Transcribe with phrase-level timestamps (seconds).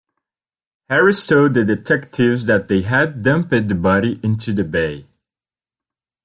[0.89, 5.05] Harris told the detectives that they had dumped the body into the bay.